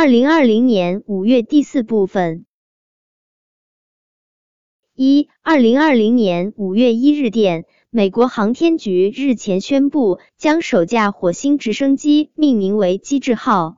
[0.00, 2.46] 二零二零年五月第四部分。
[4.94, 13.76] 一、二零二零年五月一日电，美国航天局日前宣布，将首架火星直升机命名为“机智号”。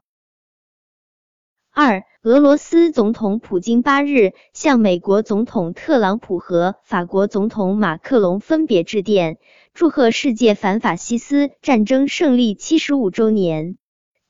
[1.74, 9.38] 二、俄罗斯总统普京八日向美国总统特朗普和法国总统马克龙分别致电，
[9.74, 13.76] 祝贺世界反法西斯战争胜利七十五周年。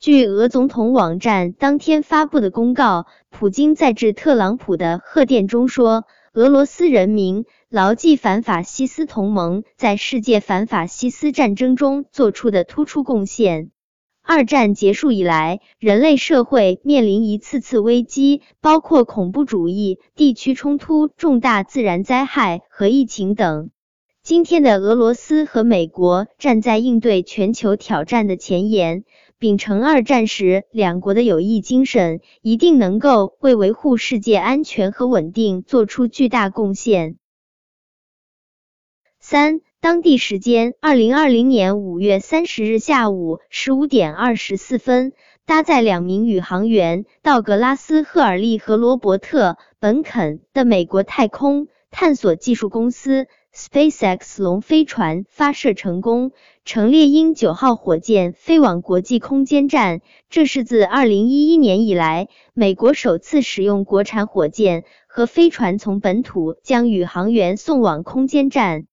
[0.03, 13.71] 据俄总统网站当天发布的公告，普京在致特朗普的贺电中说：“俄罗斯人民牢记反法西斯同盟在世界反法西斯战争中做出的突出贡献。”
[14.27, 23.71] 二战结束以来，人类社会面临一次次危机，包括恐怖主义、地区冲突、重大自然灾害和疫情等。
[24.25, 29.03] 今天的俄罗斯和美国站在应对全球挑战的前沿，
[29.43, 37.16] 秉承二战时两国的友谊精神，一定能够为维护世界安全和稳定做出巨大贡献。
[39.19, 39.61] 三。
[39.81, 45.12] 当地时间二零二零年五月三十日下午十五点二十四分，
[45.44, 49.50] 搭载两名宇航员道格拉斯·赫尔利和罗伯特·
[49.81, 56.32] 本肯的美国太空探索技术公司 SpaceX 龙飞船发射成功，
[56.64, 60.00] 乘猎鹰九号火箭飞往国际空间站。
[60.30, 68.86] 这是自二零一一年以来，美国首次使用国产火箭和飞船从本土将宇航员送往空间站。